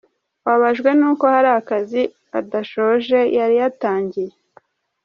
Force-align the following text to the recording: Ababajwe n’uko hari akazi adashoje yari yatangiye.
Ababajwe 0.45 0.89
n’uko 0.99 1.23
hari 1.33 1.49
akazi 1.59 2.01
adashoje 2.39 3.19
yari 3.37 3.55
yatangiye. 3.61 4.33